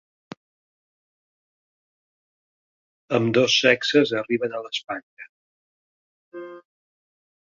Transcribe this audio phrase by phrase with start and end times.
[3.17, 5.29] Ambdós sexes arriben a l'espatlla.